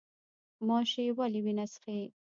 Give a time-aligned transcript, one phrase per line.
[0.67, 1.99] ماشی ولې وینه څښي؟